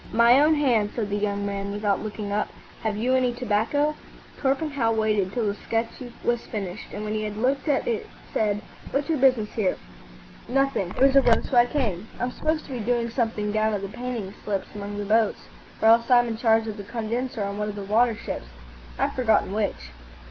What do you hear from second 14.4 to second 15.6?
slips among the boats,